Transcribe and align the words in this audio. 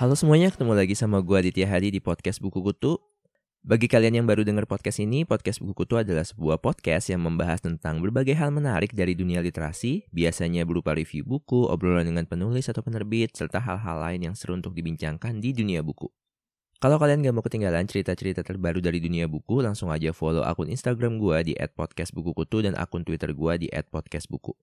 Halo 0.00 0.16
semuanya, 0.16 0.48
ketemu 0.48 0.72
lagi 0.72 0.96
sama 0.96 1.20
gue 1.20 1.36
Aditya 1.36 1.68
Hadi 1.68 1.92
di 1.92 2.00
podcast 2.00 2.40
Buku 2.40 2.64
Kutu. 2.64 2.96
Bagi 3.60 3.84
kalian 3.84 4.16
yang 4.16 4.24
baru 4.24 4.48
dengar 4.48 4.64
podcast 4.64 4.96
ini, 4.96 5.28
podcast 5.28 5.60
Buku 5.60 5.84
Kutu 5.84 6.00
adalah 6.00 6.24
sebuah 6.24 6.56
podcast 6.56 7.12
yang 7.12 7.20
membahas 7.20 7.60
tentang 7.60 8.00
berbagai 8.00 8.32
hal 8.32 8.48
menarik 8.48 8.96
dari 8.96 9.12
dunia 9.12 9.44
literasi, 9.44 10.08
biasanya 10.08 10.64
berupa 10.64 10.96
review 10.96 11.28
buku, 11.28 11.68
obrolan 11.68 12.08
dengan 12.08 12.24
penulis 12.24 12.72
atau 12.72 12.80
penerbit, 12.80 13.36
serta 13.36 13.60
hal-hal 13.60 14.00
lain 14.00 14.32
yang 14.32 14.34
seru 14.40 14.56
untuk 14.56 14.72
dibincangkan 14.72 15.36
di 15.36 15.52
dunia 15.52 15.84
buku. 15.84 16.08
Kalau 16.80 16.96
kalian 16.96 17.20
gak 17.20 17.36
mau 17.36 17.44
ketinggalan 17.44 17.84
cerita-cerita 17.84 18.40
terbaru 18.40 18.80
dari 18.80 19.04
dunia 19.04 19.28
buku, 19.28 19.60
langsung 19.60 19.92
aja 19.92 20.16
follow 20.16 20.40
akun 20.40 20.72
Instagram 20.72 21.20
gue 21.20 21.52
di 21.52 21.54
@podcastbukukutu 21.76 22.64
dan 22.64 22.72
akun 22.72 23.04
Twitter 23.04 23.36
gue 23.36 23.52
di 23.60 23.68
@podcastbuku. 23.68 24.56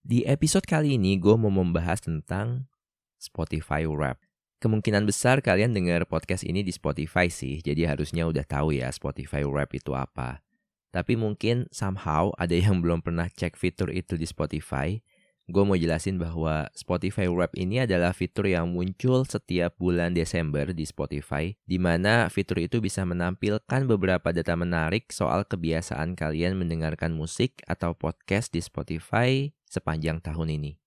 Di 0.00 0.24
episode 0.24 0.64
kali 0.64 0.96
ini, 0.96 1.20
gue 1.20 1.36
mau 1.36 1.52
membahas 1.52 2.00
tentang 2.00 2.72
Spotify 3.20 3.84
Rap. 3.84 4.16
Kemungkinan 4.64 5.04
besar 5.04 5.44
kalian 5.44 5.76
dengar 5.76 6.08
podcast 6.08 6.48
ini 6.48 6.64
di 6.64 6.72
Spotify 6.72 7.28
sih, 7.28 7.60
jadi 7.60 7.84
harusnya 7.84 8.24
udah 8.24 8.48
tahu 8.48 8.72
ya 8.72 8.88
Spotify 8.88 9.44
Rap 9.44 9.76
itu 9.76 9.92
apa. 9.92 10.40
Tapi 10.88 11.20
mungkin 11.20 11.68
somehow 11.68 12.32
ada 12.40 12.56
yang 12.56 12.80
belum 12.80 13.04
pernah 13.04 13.28
cek 13.28 13.60
fitur 13.60 13.92
itu 13.92 14.16
di 14.16 14.24
Spotify. 14.24 15.04
Gue 15.52 15.68
mau 15.68 15.76
jelasin 15.76 16.16
bahwa 16.16 16.72
Spotify 16.72 17.28
Rap 17.28 17.52
ini 17.60 17.84
adalah 17.84 18.16
fitur 18.16 18.48
yang 18.48 18.72
muncul 18.72 19.28
setiap 19.28 19.76
bulan 19.76 20.16
Desember 20.16 20.72
di 20.72 20.88
Spotify, 20.88 21.52
di 21.68 21.76
mana 21.76 22.32
fitur 22.32 22.56
itu 22.56 22.80
bisa 22.80 23.04
menampilkan 23.04 23.84
beberapa 23.84 24.32
data 24.32 24.56
menarik 24.56 25.12
soal 25.12 25.44
kebiasaan 25.44 26.16
kalian 26.16 26.56
mendengarkan 26.56 27.12
musik 27.12 27.60
atau 27.68 27.92
podcast 27.92 28.48
di 28.56 28.64
Spotify 28.64 29.52
sepanjang 29.68 30.24
tahun 30.24 30.56
ini. 30.56 30.80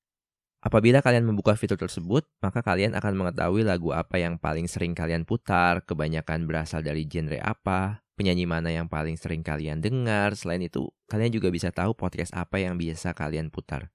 Apabila 0.65 1.05
kalian 1.05 1.29
membuka 1.29 1.53
fitur 1.53 1.77
tersebut, 1.77 2.25
maka 2.41 2.65
kalian 2.65 2.97
akan 2.97 3.21
mengetahui 3.21 3.61
lagu 3.61 3.93
apa 3.93 4.17
yang 4.17 4.41
paling 4.41 4.65
sering 4.65 4.97
kalian 4.97 5.29
putar, 5.29 5.85
kebanyakan 5.85 6.49
berasal 6.49 6.81
dari 6.81 7.05
genre 7.05 7.37
apa, 7.37 8.01
penyanyi 8.17 8.49
mana 8.49 8.73
yang 8.73 8.89
paling 8.89 9.13
sering 9.13 9.45
kalian 9.45 9.77
dengar. 9.77 10.33
Selain 10.33 10.65
itu, 10.65 10.89
kalian 11.05 11.29
juga 11.29 11.53
bisa 11.53 11.69
tahu 11.69 11.93
podcast 11.93 12.33
apa 12.33 12.57
yang 12.57 12.81
biasa 12.81 13.13
kalian 13.13 13.53
putar. 13.53 13.93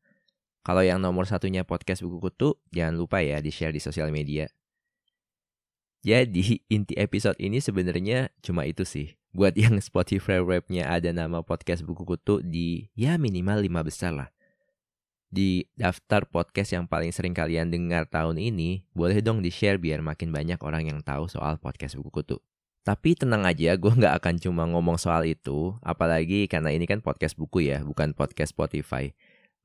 Kalau 0.61 0.85
yang 0.85 1.01
nomor 1.01 1.25
satunya 1.25 1.65
podcast 1.65 2.05
buku 2.05 2.21
kutu, 2.31 2.59
jangan 2.73 3.01
lupa 3.01 3.25
ya 3.25 3.41
di-share 3.41 3.73
di 3.73 3.81
sosial 3.81 4.13
media. 4.13 4.49
Jadi, 6.01 6.65
inti 6.69 6.97
episode 6.97 7.37
ini 7.41 7.61
sebenarnya 7.61 8.33
cuma 8.41 8.65
itu 8.65 8.85
sih. 8.89 9.17
Buat 9.31 9.55
yang 9.55 9.79
Spotify 9.79 10.43
Rap-nya 10.43 10.91
ada 10.91 11.13
nama 11.15 11.45
podcast 11.45 11.87
buku 11.87 12.03
kutu 12.03 12.43
di 12.43 12.91
ya 12.99 13.15
minimal 13.15 13.63
5 13.63 13.89
besar 13.89 14.13
lah 14.17 14.29
di 15.31 15.63
daftar 15.79 16.27
podcast 16.27 16.75
yang 16.75 16.91
paling 16.91 17.15
sering 17.15 17.31
kalian 17.31 17.71
dengar 17.71 18.11
tahun 18.11 18.37
ini, 18.37 18.83
boleh 18.91 19.23
dong 19.23 19.41
di-share 19.41 19.79
biar 19.79 20.03
makin 20.03 20.35
banyak 20.35 20.59
orang 20.59 20.91
yang 20.91 20.99
tahu 21.07 21.31
soal 21.31 21.57
podcast 21.63 21.95
buku 21.95 22.11
kutu. 22.11 22.37
Tapi 22.83 23.15
tenang 23.15 23.47
aja, 23.47 23.79
gue 23.79 23.93
nggak 23.95 24.19
akan 24.19 24.35
cuma 24.43 24.67
ngomong 24.67 24.99
soal 24.99 25.23
itu, 25.23 25.79
apalagi 25.87 26.51
karena 26.51 26.75
ini 26.75 26.85
kan 26.91 26.99
podcast 26.99 27.39
buku 27.39 27.71
ya, 27.71 27.87
bukan 27.87 28.11
podcast 28.11 28.51
Spotify. 28.51 29.15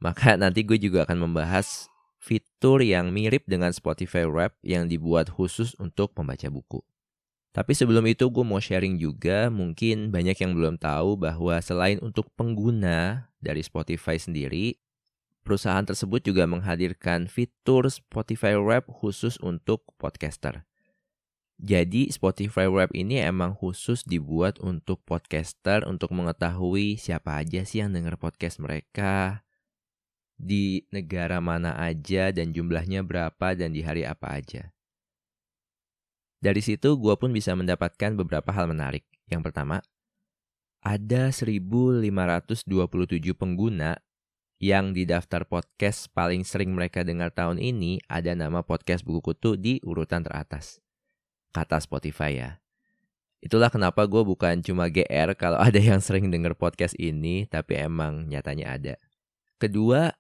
Maka 0.04 0.36
nanti 0.36 0.62
gue 0.66 0.76
juga 0.76 1.08
akan 1.08 1.30
membahas 1.30 1.88
fitur 2.20 2.82
yang 2.82 3.14
mirip 3.14 3.46
dengan 3.46 3.72
Spotify 3.72 4.26
Rap 4.26 4.58
yang 4.66 4.90
dibuat 4.90 5.32
khusus 5.32 5.78
untuk 5.78 6.18
pembaca 6.18 6.50
buku. 6.52 6.82
Tapi 7.56 7.72
sebelum 7.72 8.04
itu 8.12 8.28
gue 8.28 8.44
mau 8.44 8.60
sharing 8.60 9.00
juga, 9.00 9.48
mungkin 9.48 10.12
banyak 10.12 10.36
yang 10.36 10.52
belum 10.52 10.76
tahu 10.76 11.16
bahwa 11.16 11.56
selain 11.64 12.04
untuk 12.04 12.28
pengguna 12.36 13.32
dari 13.40 13.64
Spotify 13.64 14.20
sendiri, 14.20 14.76
Perusahaan 15.46 15.86
tersebut 15.86 16.26
juga 16.26 16.50
menghadirkan 16.50 17.30
fitur 17.30 17.86
Spotify 17.86 18.58
Rap 18.58 18.90
khusus 18.90 19.38
untuk 19.38 19.86
podcaster. 20.02 20.66
Jadi 21.62 22.10
Spotify 22.10 22.66
Rap 22.66 22.90
ini 22.98 23.22
emang 23.22 23.54
khusus 23.54 24.02
dibuat 24.02 24.58
untuk 24.58 25.06
podcaster 25.06 25.86
untuk 25.86 26.18
mengetahui 26.18 26.98
siapa 26.98 27.38
aja 27.38 27.62
sih 27.62 27.86
yang 27.86 27.94
denger 27.94 28.18
podcast 28.18 28.58
mereka, 28.58 29.45
di 30.36 30.84
negara 30.92 31.40
mana 31.40 31.76
aja 31.80 32.30
dan 32.36 32.52
jumlahnya 32.52 33.02
berapa 33.08 33.56
dan 33.56 33.72
di 33.72 33.82
hari 33.82 34.04
apa 34.04 34.36
aja. 34.36 34.72
Dari 36.44 36.62
situ 36.62 37.00
gue 37.00 37.16
pun 37.18 37.34
bisa 37.34 37.56
mendapatkan 37.58 38.14
beberapa 38.14 38.54
hal 38.54 38.70
menarik. 38.70 39.08
Yang 39.26 39.50
pertama, 39.50 39.82
ada 40.86 41.34
1527 41.34 42.70
pengguna 43.34 43.98
yang 44.62 44.94
di 44.94 45.04
daftar 45.04 45.44
podcast 45.44 46.08
paling 46.14 46.46
sering 46.46 46.72
mereka 46.72 47.02
dengar 47.02 47.34
tahun 47.34 47.60
ini 47.60 48.00
ada 48.08 48.38
nama 48.38 48.62
podcast 48.62 49.04
buku 49.04 49.34
kutu 49.34 49.58
di 49.58 49.82
urutan 49.82 50.22
teratas. 50.22 50.80
Kata 51.52 51.82
Spotify 51.82 52.38
ya. 52.38 52.52
Itulah 53.44 53.70
kenapa 53.70 54.06
gue 54.06 54.22
bukan 54.22 54.62
cuma 54.62 54.90
GR 54.90 55.34
kalau 55.38 55.60
ada 55.68 55.82
yang 55.82 56.00
sering 56.00 56.30
denger 56.30 56.54
podcast 56.54 56.94
ini, 57.02 57.50
tapi 57.50 57.82
emang 57.82 58.30
nyatanya 58.30 58.78
ada. 58.78 58.96
Kedua, 59.58 60.12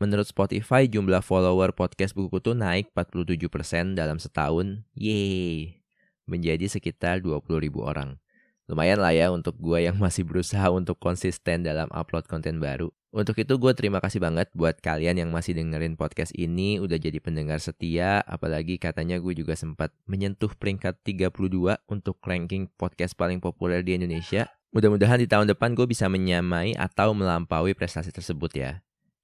menurut 0.00 0.24
Spotify 0.24 0.88
jumlah 0.88 1.20
follower 1.20 1.76
podcast 1.76 2.16
buku 2.16 2.40
kutu 2.40 2.56
naik 2.56 2.88
47% 2.96 3.92
dalam 3.92 4.16
setahun. 4.16 4.80
Yeay, 4.96 5.84
menjadi 6.24 6.66
sekitar 6.66 7.20
20 7.20 7.44
ribu 7.60 7.84
orang. 7.84 8.16
Lumayan 8.64 9.02
lah 9.02 9.12
ya 9.12 9.28
untuk 9.28 9.60
gue 9.60 9.84
yang 9.84 10.00
masih 10.04 10.24
berusaha 10.24 10.72
untuk 10.72 10.96
konsisten 10.96 11.62
dalam 11.62 11.92
upload 11.92 12.24
konten 12.26 12.58
baru. 12.58 12.88
Untuk 13.10 13.42
itu 13.42 13.58
gue 13.58 13.74
terima 13.74 13.98
kasih 13.98 14.22
banget 14.22 14.46
buat 14.54 14.78
kalian 14.78 15.18
yang 15.18 15.30
masih 15.34 15.58
dengerin 15.58 15.98
podcast 15.98 16.30
ini, 16.38 16.78
udah 16.78 16.94
jadi 16.94 17.18
pendengar 17.18 17.58
setia, 17.58 18.22
apalagi 18.22 18.78
katanya 18.78 19.18
gue 19.18 19.34
juga 19.34 19.58
sempat 19.58 19.90
menyentuh 20.06 20.54
peringkat 20.54 21.02
32 21.02 21.90
untuk 21.90 22.22
ranking 22.22 22.70
podcast 22.78 23.18
paling 23.18 23.42
populer 23.42 23.82
di 23.82 23.98
Indonesia. 23.98 24.46
Mudah-mudahan 24.70 25.18
di 25.18 25.26
tahun 25.26 25.50
depan 25.50 25.74
gue 25.74 25.90
bisa 25.90 26.06
menyamai 26.06 26.78
atau 26.78 27.10
melampaui 27.10 27.74
prestasi 27.74 28.14
tersebut 28.14 28.54
ya. 28.54 28.78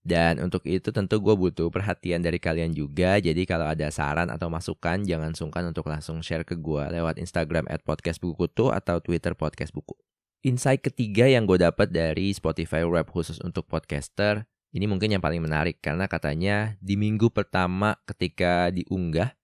Dan 0.07 0.39
untuk 0.39 0.63
itu 0.71 0.95
tentu 0.95 1.19
gue 1.19 1.35
butuh 1.35 1.67
perhatian 1.67 2.23
dari 2.23 2.39
kalian 2.39 2.71
juga, 2.71 3.19
jadi 3.19 3.43
kalau 3.43 3.67
ada 3.67 3.91
saran 3.91 4.31
atau 4.31 4.47
masukan 4.47 5.03
jangan 5.03 5.35
sungkan 5.35 5.67
untuk 5.67 5.91
langsung 5.91 6.23
share 6.23 6.47
ke 6.47 6.55
gue 6.55 6.95
lewat 6.95 7.19
Instagram 7.19 7.67
at 7.67 7.83
podcastbukutu 7.83 8.71
atau 8.71 9.03
Twitter 9.03 9.35
podcastbuku. 9.35 9.99
Insight 10.47 10.87
ketiga 10.87 11.27
yang 11.27 11.43
gue 11.43 11.59
dapat 11.59 11.91
dari 11.91 12.31
Spotify 12.31 12.87
Rap 12.87 13.11
khusus 13.11 13.43
untuk 13.43 13.67
podcaster, 13.67 14.47
ini 14.71 14.87
mungkin 14.87 15.11
yang 15.11 15.19
paling 15.19 15.43
menarik 15.43 15.83
karena 15.83 16.07
katanya 16.07 16.79
di 16.79 16.95
minggu 16.95 17.27
pertama 17.35 17.99
ketika 18.07 18.71
diunggah, 18.71 19.35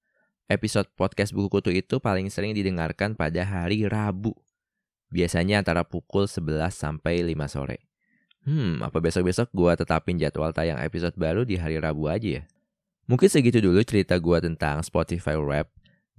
episode 0.46 0.86
podcast 0.94 1.34
buku 1.34 1.58
kutu 1.58 1.74
itu 1.74 1.98
paling 1.98 2.30
sering 2.30 2.54
didengarkan 2.54 3.18
pada 3.18 3.42
hari 3.42 3.82
Rabu. 3.82 4.30
Biasanya 5.10 5.66
antara 5.66 5.82
pukul 5.82 6.30
11 6.30 6.70
sampai 6.70 7.26
5 7.26 7.50
sore. 7.50 7.91
Hmm, 8.42 8.82
apa 8.82 8.98
besok-besok 8.98 9.54
gue 9.54 9.72
tetapin 9.78 10.18
jadwal 10.18 10.50
tayang 10.50 10.82
episode 10.82 11.14
baru 11.14 11.46
di 11.46 11.58
hari 11.58 11.78
Rabu 11.78 12.10
aja 12.10 12.40
ya? 12.40 12.42
Mungkin 13.06 13.30
segitu 13.30 13.62
dulu 13.62 13.82
cerita 13.86 14.18
gue 14.18 14.38
tentang 14.42 14.82
Spotify 14.82 15.38
Rap 15.38 15.70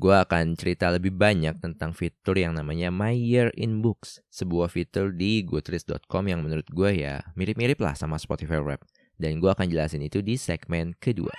gue 0.01 0.11
akan 0.11 0.57
cerita 0.57 0.89
lebih 0.89 1.13
banyak 1.13 1.61
tentang 1.61 1.94
fitur 1.94 2.34
yang 2.34 2.57
namanya 2.57 2.89
My 2.89 3.13
Year 3.13 3.53
in 3.53 3.85
Books, 3.85 4.25
sebuah 4.34 4.73
fitur 4.73 5.13
di 5.13 5.45
goodreads.com 5.45 6.23
yang 6.25 6.41
menurut 6.41 6.66
gue 6.73 7.06
ya 7.06 7.22
mirip-mirip 7.38 7.78
lah 7.78 7.94
sama 7.94 8.17
Spotify 8.17 8.57
Rap. 8.57 8.81
Dan 9.13 9.38
gue 9.38 9.47
akan 9.47 9.69
jelasin 9.69 10.01
itu 10.01 10.25
di 10.25 10.35
segmen 10.41 10.97
kedua. 10.97 11.31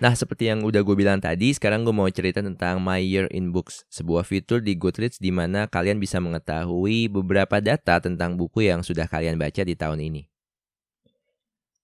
Nah, 0.00 0.16
seperti 0.16 0.48
yang 0.48 0.64
udah 0.64 0.80
gue 0.80 0.96
bilang 0.96 1.20
tadi, 1.20 1.52
sekarang 1.52 1.84
gue 1.84 1.92
mau 1.92 2.08
cerita 2.08 2.40
tentang 2.40 2.80
My 2.80 3.04
Year 3.04 3.28
in 3.36 3.52
Books, 3.52 3.84
sebuah 3.92 4.24
fitur 4.24 4.64
di 4.64 4.72
Goodreads 4.72 5.20
di 5.20 5.28
mana 5.28 5.68
kalian 5.68 6.00
bisa 6.00 6.16
mengetahui 6.24 7.12
beberapa 7.12 7.60
data 7.60 8.00
tentang 8.00 8.40
buku 8.40 8.64
yang 8.64 8.80
sudah 8.80 9.04
kalian 9.04 9.36
baca 9.36 9.60
di 9.60 9.76
tahun 9.76 10.00
ini. 10.00 10.24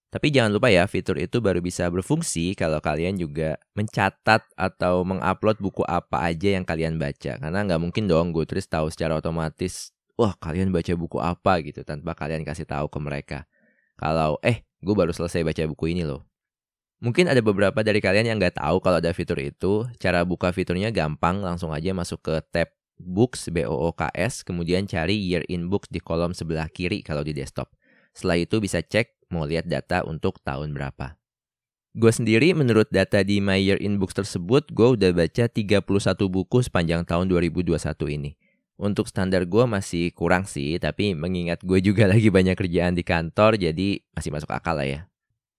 Tapi 0.09 0.33
jangan 0.33 0.49
lupa 0.49 0.73
ya, 0.73 0.89
fitur 0.89 1.21
itu 1.21 1.37
baru 1.37 1.61
bisa 1.61 1.85
berfungsi 1.93 2.57
kalau 2.57 2.81
kalian 2.81 3.21
juga 3.21 3.61
mencatat 3.77 4.49
atau 4.57 5.05
mengupload 5.05 5.61
buku 5.61 5.85
apa 5.85 6.33
aja 6.33 6.57
yang 6.57 6.65
kalian 6.65 6.97
baca. 6.97 7.37
Karena 7.37 7.59
nggak 7.69 7.77
mungkin 7.77 8.09
dong 8.09 8.33
Goodreads 8.33 8.65
tahu 8.65 8.89
secara 8.89 9.13
otomatis, 9.21 9.93
wah 10.17 10.33
kalian 10.41 10.73
baca 10.73 10.89
buku 10.97 11.21
apa 11.21 11.61
gitu, 11.61 11.85
tanpa 11.85 12.17
kalian 12.17 12.41
kasih 12.41 12.65
tahu 12.65 12.89
ke 12.89 12.97
mereka. 12.97 13.39
Kalau, 13.93 14.41
eh, 14.41 14.65
gue 14.81 14.95
baru 14.97 15.13
selesai 15.13 15.45
baca 15.45 15.61
buku 15.69 15.93
ini 15.93 16.01
loh. 16.01 16.25
Mungkin 16.97 17.29
ada 17.29 17.45
beberapa 17.45 17.77
dari 17.85 18.01
kalian 18.01 18.33
yang 18.33 18.37
nggak 18.41 18.57
tahu 18.57 18.81
kalau 18.81 18.97
ada 18.97 19.13
fitur 19.13 19.37
itu. 19.37 19.85
Cara 20.01 20.25
buka 20.25 20.49
fiturnya 20.49 20.89
gampang, 20.89 21.45
langsung 21.45 21.69
aja 21.69 21.93
masuk 21.93 22.25
ke 22.25 22.35
tab 22.49 22.73
Books, 22.97 23.53
B-O-O-K-S, 23.53 24.41
kemudian 24.41 24.89
cari 24.89 25.13
Year 25.13 25.45
in 25.45 25.69
Books 25.69 25.85
di 25.93 26.01
kolom 26.01 26.33
sebelah 26.33 26.65
kiri 26.65 27.05
kalau 27.05 27.21
di 27.21 27.37
desktop. 27.37 27.69
Setelah 28.17 28.41
itu 28.41 28.57
bisa 28.57 28.81
cek 28.81 29.29
mau 29.29 29.45
lihat 29.45 29.69
data 29.69 30.01
untuk 30.01 30.41
tahun 30.41 30.73
berapa. 30.73 31.13
Gue 31.93 32.09
sendiri 32.13 32.57
menurut 32.57 32.89
data 32.89 33.21
di 33.21 33.37
My 33.37 33.61
Year 33.61 33.77
in 33.77 34.01
Books 34.01 34.17
tersebut, 34.17 34.69
gue 34.73 34.97
udah 34.97 35.13
baca 35.13 35.45
31 35.45 35.81
buku 36.29 36.57
sepanjang 36.65 37.05
tahun 37.05 37.29
2021 37.29 37.77
ini. 38.17 38.33
Untuk 38.77 39.09
standar 39.09 39.45
gue 39.45 39.65
masih 39.65 40.13
kurang 40.13 40.45
sih, 40.45 40.77
tapi 40.77 41.17
mengingat 41.17 41.61
gue 41.61 41.77
juga 41.81 42.05
lagi 42.13 42.33
banyak 42.33 42.57
kerjaan 42.57 42.97
di 42.97 43.05
kantor, 43.05 43.61
jadi 43.61 44.01
masih 44.13 44.29
masuk 44.33 44.49
akal 44.49 44.77
lah 44.77 44.85
ya. 44.89 45.01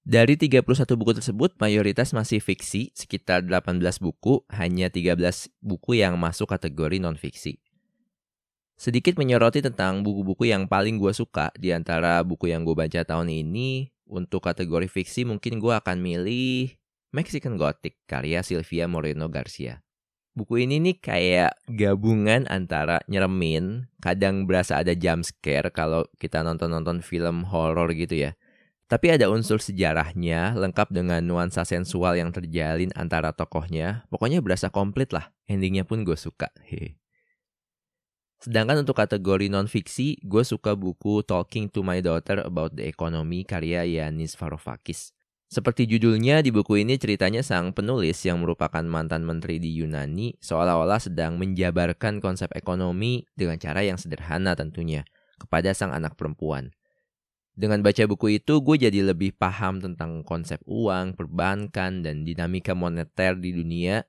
Dari 0.08 0.40
31 0.40 0.64
buku 0.96 1.12
tersebut, 1.20 1.52
mayoritas 1.60 2.16
masih 2.16 2.40
fiksi, 2.40 2.96
sekitar 2.96 3.44
18 3.44 3.76
buku, 4.00 4.40
hanya 4.48 4.88
13 4.88 5.52
buku 5.60 6.00
yang 6.00 6.16
masuk 6.16 6.48
kategori 6.48 6.96
non-fiksi. 6.96 7.60
Sedikit 8.80 9.20
menyoroti 9.20 9.60
tentang 9.60 10.00
buku-buku 10.00 10.48
yang 10.48 10.64
paling 10.64 10.96
gue 10.96 11.12
suka 11.12 11.52
di 11.60 11.76
antara 11.76 12.24
buku 12.24 12.48
yang 12.48 12.64
gue 12.64 12.72
baca 12.72 13.04
tahun 13.04 13.28
ini, 13.28 13.92
untuk 14.08 14.48
kategori 14.48 14.88
fiksi 14.88 15.28
mungkin 15.28 15.60
gue 15.60 15.76
akan 15.76 16.00
milih 16.00 16.72
Mexican 17.12 17.60
Gothic 17.60 18.00
karya 18.08 18.40
Sylvia 18.40 18.88
Moreno 18.88 19.28
Garcia. 19.28 19.84
Buku 20.32 20.64
ini 20.64 20.80
nih 20.80 21.04
kayak 21.04 21.52
gabungan 21.68 22.48
antara 22.48 23.04
nyeremin, 23.12 23.92
kadang 24.00 24.48
berasa 24.48 24.80
ada 24.80 24.96
jump 24.96 25.28
scare 25.28 25.68
kalau 25.68 26.08
kita 26.16 26.40
nonton-nonton 26.40 27.04
film 27.04 27.44
horor 27.44 27.92
gitu 27.92 28.24
ya. 28.24 28.32
Tapi 28.88 29.12
ada 29.12 29.28
unsur 29.28 29.60
sejarahnya, 29.60 30.56
lengkap 30.56 30.88
dengan 30.88 31.20
nuansa 31.20 31.68
sensual 31.68 32.16
yang 32.16 32.32
terjalin 32.32 32.88
antara 32.96 33.36
tokohnya. 33.36 34.08
Pokoknya 34.08 34.40
berasa 34.40 34.72
komplit 34.72 35.12
lah. 35.12 35.28
Endingnya 35.44 35.84
pun 35.84 36.08
gue 36.08 36.16
suka. 36.16 36.48
He. 36.64 36.96
Sedangkan 38.40 38.80
untuk 38.80 38.96
kategori 38.96 39.52
non-fiksi, 39.52 40.24
gue 40.24 40.40
suka 40.40 40.72
buku 40.72 41.20
Talking 41.20 41.68
to 41.68 41.84
My 41.84 42.00
Daughter 42.00 42.40
About 42.40 42.80
the 42.80 42.88
Economy 42.88 43.44
karya 43.44 43.84
Yanis 43.84 44.32
Varoufakis. 44.40 45.12
Seperti 45.52 45.84
judulnya, 45.84 46.40
di 46.40 46.48
buku 46.48 46.80
ini 46.80 46.96
ceritanya 46.96 47.44
sang 47.44 47.76
penulis 47.76 48.20
yang 48.24 48.40
merupakan 48.40 48.84
mantan 48.84 49.24
menteri 49.24 49.60
di 49.60 49.74
Yunani 49.80 50.36
seolah-olah 50.40 51.00
sedang 51.00 51.36
menjabarkan 51.36 52.24
konsep 52.24 52.52
ekonomi 52.56 53.28
dengan 53.36 53.60
cara 53.60 53.84
yang 53.84 54.00
sederhana 54.00 54.56
tentunya 54.56 55.04
kepada 55.36 55.76
sang 55.76 55.92
anak 55.92 56.16
perempuan. 56.16 56.72
Dengan 57.58 57.82
baca 57.82 58.06
buku 58.06 58.38
itu, 58.38 58.62
gue 58.62 58.76
jadi 58.86 59.02
lebih 59.02 59.34
paham 59.34 59.82
tentang 59.82 60.22
konsep 60.22 60.62
uang, 60.62 61.18
perbankan, 61.18 62.06
dan 62.06 62.22
dinamika 62.22 62.70
moneter 62.70 63.34
di 63.34 63.50
dunia. 63.50 64.06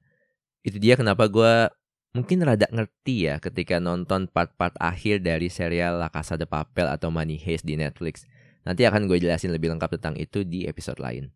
Itu 0.62 0.78
dia 0.78 0.94
kenapa 0.94 1.26
gue 1.26 1.66
mungkin 2.14 2.46
rada 2.46 2.70
ngerti 2.70 3.26
ya 3.26 3.42
ketika 3.42 3.82
nonton 3.82 4.30
part-part 4.30 4.78
akhir 4.78 5.26
dari 5.26 5.50
serial 5.50 5.98
La 5.98 6.14
Casa 6.14 6.38
de 6.38 6.46
Papel 6.46 6.86
atau 6.94 7.10
Money 7.10 7.42
Heist 7.42 7.66
di 7.66 7.74
Netflix. 7.74 8.30
Nanti 8.70 8.86
akan 8.86 9.10
gue 9.10 9.18
jelasin 9.18 9.50
lebih 9.50 9.74
lengkap 9.74 9.98
tentang 9.98 10.14
itu 10.22 10.46
di 10.46 10.70
episode 10.70 11.02
lain. 11.02 11.34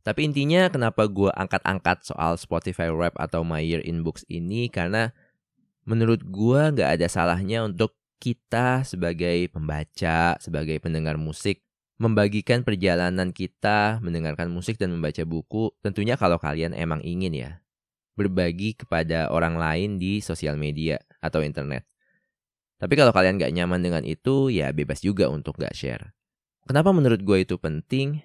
Tapi 0.00 0.24
intinya 0.24 0.72
kenapa 0.72 1.04
gue 1.12 1.28
angkat-angkat 1.28 2.08
soal 2.08 2.40
Spotify 2.40 2.88
Rap 2.88 3.20
atau 3.20 3.44
My 3.44 3.60
Year 3.60 3.84
in 3.84 4.00
Books 4.00 4.24
ini 4.32 4.72
karena 4.72 5.12
menurut 5.84 6.24
gue 6.24 6.60
gak 6.72 7.00
ada 7.00 7.04
salahnya 7.04 7.68
untuk 7.68 7.92
kita 8.24 8.88
sebagai 8.88 9.52
pembaca, 9.52 10.40
sebagai 10.40 10.80
pendengar 10.80 11.20
musik, 11.20 11.60
membagikan 12.00 12.64
perjalanan 12.64 13.36
kita 13.36 14.00
mendengarkan 14.00 14.48
musik 14.48 14.80
dan 14.80 14.96
membaca 14.96 15.20
buku. 15.28 15.76
Tentunya 15.84 16.16
kalau 16.16 16.40
kalian 16.40 16.72
emang 16.72 17.04
ingin 17.04 17.36
ya 17.36 17.52
berbagi 18.16 18.80
kepada 18.80 19.28
orang 19.28 19.60
lain 19.60 20.00
di 20.00 20.24
sosial 20.24 20.56
media 20.56 20.96
atau 21.20 21.44
internet. 21.44 21.84
Tapi 22.80 22.96
kalau 22.96 23.12
kalian 23.12 23.36
gak 23.36 23.52
nyaman 23.52 23.84
dengan 23.84 24.02
itu, 24.08 24.48
ya 24.48 24.72
bebas 24.72 25.04
juga 25.04 25.28
untuk 25.28 25.60
gak 25.60 25.76
share. 25.76 26.16
Kenapa 26.64 26.96
menurut 26.96 27.20
gue 27.20 27.44
itu 27.44 27.60
penting? 27.60 28.24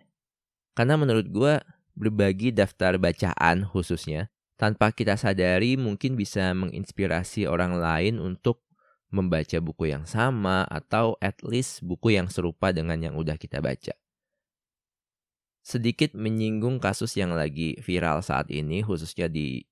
Karena 0.77 0.95
menurut 0.95 1.27
gue 1.27 1.59
berbagi 1.91 2.55
daftar 2.55 2.95
bacaan 2.95 3.67
khususnya 3.67 4.31
tanpa 4.55 4.95
kita 4.95 5.19
sadari 5.19 5.75
mungkin 5.75 6.15
bisa 6.15 6.55
menginspirasi 6.55 7.43
orang 7.51 7.75
lain 7.75 8.23
untuk 8.23 8.63
membaca 9.09 9.57
buku 9.57 9.89
yang 9.89 10.05
sama 10.05 10.65
atau 10.69 11.17
at 11.17 11.41
least 11.41 11.81
buku 11.81 12.13
yang 12.13 12.29
serupa 12.29 12.69
dengan 12.69 13.01
yang 13.01 13.17
udah 13.17 13.35
kita 13.35 13.61
baca. 13.61 13.97
Sedikit 15.65 16.13
menyinggung 16.17 16.81
kasus 16.81 17.13
yang 17.17 17.33
lagi 17.33 17.77
viral 17.81 18.21
saat 18.25 18.49
ini 18.49 18.81
khususnya 18.81 19.29
di 19.29 19.65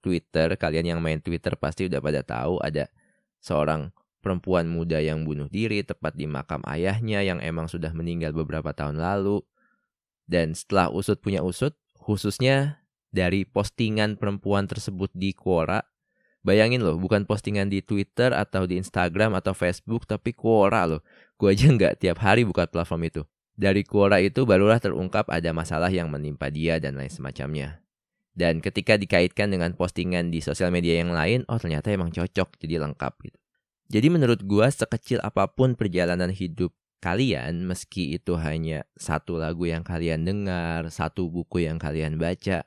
Twitter, 0.00 0.56
kalian 0.56 0.96
yang 0.96 1.00
main 1.00 1.20
Twitter 1.20 1.54
pasti 1.58 1.86
udah 1.90 2.00
pada 2.00 2.22
tahu 2.22 2.62
ada 2.62 2.88
seorang 3.42 3.92
perempuan 4.18 4.66
muda 4.66 4.98
yang 4.98 5.22
bunuh 5.22 5.46
diri 5.50 5.82
tepat 5.86 6.14
di 6.14 6.26
makam 6.26 6.62
ayahnya 6.66 7.22
yang 7.22 7.38
emang 7.42 7.70
sudah 7.70 7.90
meninggal 7.94 8.34
beberapa 8.34 8.74
tahun 8.74 8.98
lalu. 8.98 9.42
Dan 10.28 10.52
setelah 10.52 10.92
usut 10.92 11.24
punya 11.24 11.40
usut, 11.40 11.72
khususnya 11.96 12.84
dari 13.08 13.48
postingan 13.48 14.20
perempuan 14.20 14.68
tersebut 14.68 15.08
di 15.16 15.32
Quora, 15.32 15.80
bayangin 16.48 16.80
loh, 16.80 16.96
bukan 16.96 17.28
postingan 17.28 17.68
di 17.68 17.84
Twitter 17.84 18.32
atau 18.32 18.64
di 18.64 18.80
Instagram 18.80 19.36
atau 19.36 19.52
Facebook, 19.52 20.08
tapi 20.08 20.32
Quora 20.32 20.88
loh. 20.88 21.04
Gue 21.36 21.52
aja 21.52 21.68
nggak 21.68 22.00
tiap 22.00 22.24
hari 22.24 22.48
buka 22.48 22.64
platform 22.64 23.12
itu. 23.12 23.22
Dari 23.52 23.84
Quora 23.84 24.24
itu 24.24 24.48
barulah 24.48 24.80
terungkap 24.80 25.28
ada 25.28 25.52
masalah 25.52 25.92
yang 25.92 26.08
menimpa 26.08 26.48
dia 26.48 26.80
dan 26.80 26.96
lain 26.96 27.12
semacamnya. 27.12 27.84
Dan 28.32 28.64
ketika 28.64 28.96
dikaitkan 28.96 29.52
dengan 29.52 29.76
postingan 29.76 30.32
di 30.32 30.40
sosial 30.40 30.72
media 30.72 30.96
yang 30.96 31.12
lain, 31.12 31.44
oh 31.50 31.60
ternyata 31.60 31.92
emang 31.92 32.08
cocok, 32.08 32.56
jadi 32.56 32.80
lengkap 32.80 33.12
gitu. 33.28 33.38
Jadi 33.92 34.06
menurut 34.08 34.40
gua 34.46 34.72
sekecil 34.72 35.18
apa 35.20 35.50
pun 35.50 35.74
perjalanan 35.74 36.30
hidup 36.30 36.72
kalian, 37.02 37.66
meski 37.66 38.14
itu 38.14 38.38
hanya 38.38 38.86
satu 38.94 39.42
lagu 39.42 39.66
yang 39.66 39.82
kalian 39.82 40.22
dengar, 40.22 40.86
satu 40.90 41.26
buku 41.26 41.66
yang 41.66 41.82
kalian 41.82 42.14
baca, 42.14 42.62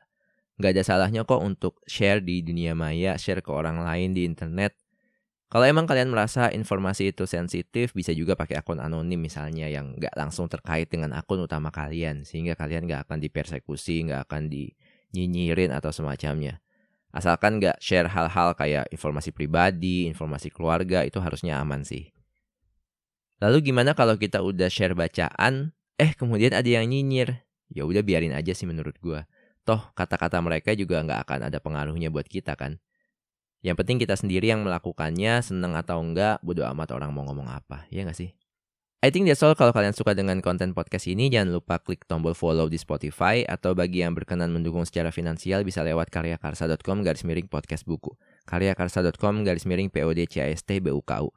nggak 0.59 0.71
ada 0.75 0.83
salahnya 0.83 1.21
kok 1.23 1.39
untuk 1.39 1.79
share 1.87 2.19
di 2.19 2.43
dunia 2.43 2.75
maya, 2.75 3.15
share 3.15 3.39
ke 3.39 3.51
orang 3.51 3.83
lain 3.83 4.11
di 4.11 4.27
internet. 4.27 4.75
Kalau 5.51 5.67
emang 5.67 5.83
kalian 5.83 6.07
merasa 6.07 6.47
informasi 6.47 7.11
itu 7.11 7.27
sensitif, 7.27 7.91
bisa 7.91 8.15
juga 8.15 8.39
pakai 8.39 8.55
akun 8.55 8.79
anonim 8.79 9.19
misalnya 9.19 9.67
yang 9.67 9.99
nggak 9.99 10.15
langsung 10.15 10.47
terkait 10.47 10.87
dengan 10.87 11.11
akun 11.11 11.43
utama 11.43 11.75
kalian, 11.75 12.23
sehingga 12.23 12.55
kalian 12.55 12.87
nggak 12.87 13.03
akan 13.03 13.19
dipersekusi, 13.19 14.07
nggak 14.07 14.31
akan 14.31 14.47
di 14.47 14.71
nyinyirin 15.11 15.75
atau 15.75 15.91
semacamnya. 15.91 16.63
Asalkan 17.11 17.59
nggak 17.59 17.83
share 17.83 18.07
hal-hal 18.07 18.55
kayak 18.55 18.87
informasi 18.95 19.35
pribadi, 19.35 20.07
informasi 20.07 20.47
keluarga, 20.47 21.03
itu 21.03 21.19
harusnya 21.19 21.59
aman 21.59 21.83
sih. 21.83 22.15
Lalu 23.43 23.73
gimana 23.73 23.91
kalau 23.91 24.15
kita 24.15 24.39
udah 24.39 24.71
share 24.71 24.95
bacaan, 24.95 25.75
eh 25.99 26.15
kemudian 26.15 26.55
ada 26.55 26.69
yang 26.69 26.87
nyinyir? 26.87 27.43
Ya 27.67 27.83
udah 27.83 27.99
biarin 27.99 28.31
aja 28.31 28.55
sih 28.55 28.63
menurut 28.63 28.95
gue. 29.03 29.19
Toh 29.67 29.81
kata-kata 29.93 30.41
mereka 30.41 30.73
juga 30.73 31.01
nggak 31.05 31.19
akan 31.27 31.39
ada 31.49 31.57
pengaruhnya 31.61 32.09
buat 32.09 32.25
kita 32.25 32.57
kan. 32.57 32.81
Yang 33.61 33.75
penting 33.85 33.97
kita 34.01 34.17
sendiri 34.17 34.49
yang 34.49 34.65
melakukannya, 34.65 35.45
seneng 35.45 35.77
atau 35.77 36.01
enggak, 36.01 36.41
bodo 36.41 36.65
amat 36.65 36.97
orang 36.97 37.13
mau 37.13 37.21
ngomong 37.29 37.45
apa, 37.45 37.85
ya 37.93 38.01
nggak 38.01 38.17
sih? 38.17 38.33
I 39.01 39.09
think 39.09 39.25
that's 39.25 39.41
all 39.41 39.57
kalau 39.57 39.73
kalian 39.73 39.97
suka 39.97 40.13
dengan 40.13 40.45
konten 40.45 40.77
podcast 40.77 41.09
ini 41.09 41.25
jangan 41.33 41.57
lupa 41.57 41.81
klik 41.81 42.05
tombol 42.05 42.37
follow 42.37 42.69
di 42.69 42.77
Spotify 42.77 43.41
atau 43.41 43.73
bagi 43.73 44.05
yang 44.05 44.13
berkenan 44.13 44.53
mendukung 44.53 44.85
secara 44.85 45.09
finansial 45.09 45.65
bisa 45.65 45.81
lewat 45.81 46.13
karyakarsa.com 46.13 47.01
garis 47.01 47.25
miring 47.25 47.49
podcast 47.49 47.81
buku 47.89 48.13
karyakarsa.com 48.45 49.41
garis 49.41 49.65
miring 49.65 49.89
PODCAST 49.89 50.69
BUKU 50.85 51.33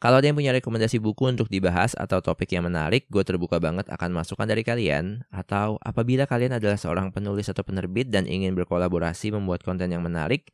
kalau 0.00 0.18
ada 0.18 0.32
yang 0.32 0.38
punya 0.40 0.56
rekomendasi 0.56 0.96
buku 0.96 1.28
untuk 1.28 1.52
dibahas 1.52 1.92
atau 1.92 2.24
topik 2.24 2.48
yang 2.56 2.64
menarik, 2.64 3.04
gue 3.12 3.20
terbuka 3.20 3.60
banget 3.60 3.84
akan 3.92 4.16
masukan 4.16 4.48
dari 4.48 4.64
kalian. 4.64 5.28
Atau 5.28 5.76
apabila 5.84 6.24
kalian 6.24 6.56
adalah 6.56 6.80
seorang 6.80 7.12
penulis 7.12 7.52
atau 7.52 7.60
penerbit 7.60 8.08
dan 8.08 8.24
ingin 8.24 8.56
berkolaborasi 8.56 9.36
membuat 9.36 9.60
konten 9.60 9.92
yang 9.92 10.00
menarik, 10.00 10.48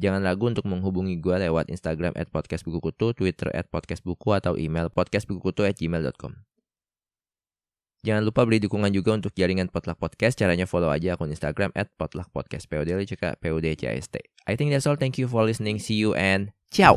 Jangan 0.00 0.24
ragu 0.24 0.48
untuk 0.48 0.64
menghubungi 0.64 1.20
gue 1.20 1.36
lewat 1.36 1.68
Instagram 1.68 2.16
at 2.16 2.32
podcastbukukutu, 2.32 3.12
Twitter 3.12 3.52
at 3.52 3.68
podcastbuku, 3.68 4.32
atau 4.32 4.56
email 4.56 4.88
podcastbukukutu 4.88 5.68
at 5.68 5.76
gmail.com. 5.76 6.40
Jangan 8.00 8.24
lupa 8.24 8.48
beri 8.48 8.64
dukungan 8.64 8.88
juga 8.96 9.12
untuk 9.12 9.36
jaringan 9.36 9.68
Potluck 9.68 10.00
Podcast. 10.00 10.40
Caranya 10.40 10.64
follow 10.64 10.88
aja 10.88 11.20
akun 11.20 11.28
Instagram 11.28 11.68
at 11.76 11.92
Potluck 12.00 12.32
Podcast. 12.32 12.64
POD 12.72 12.96
PODCAST. 13.44 14.24
I 14.48 14.56
think 14.56 14.72
that's 14.72 14.88
all. 14.88 14.96
Thank 14.96 15.20
you 15.20 15.28
for 15.28 15.44
listening. 15.44 15.76
See 15.76 16.00
you 16.00 16.16
and 16.16 16.56
ciao! 16.72 16.96